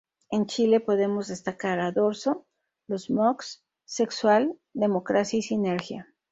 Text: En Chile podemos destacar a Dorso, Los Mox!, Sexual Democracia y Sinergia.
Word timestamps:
En 0.31 0.47
Chile 0.47 0.79
podemos 0.79 1.27
destacar 1.27 1.79
a 1.79 1.91
Dorso, 1.91 2.47
Los 2.87 3.11
Mox!, 3.11 3.63
Sexual 3.85 4.57
Democracia 4.73 5.37
y 5.37 5.43
Sinergia. 5.43 6.11